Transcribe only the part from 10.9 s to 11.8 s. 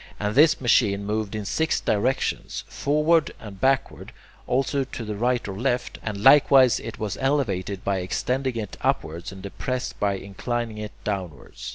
downwards.